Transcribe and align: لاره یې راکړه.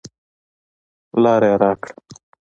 لاره 1.21 1.47
یې 1.51 1.55
راکړه. 1.61 1.93